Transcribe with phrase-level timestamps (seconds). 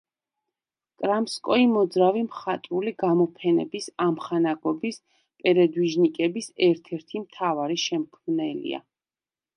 [1.01, 4.99] კრამსკოი მოძრავი მხატვრული გამოფენების ამხანაგობის
[5.45, 8.85] „პერედვიჟნიკების“ ერთ-ერთი მთავარი შემქმნელია.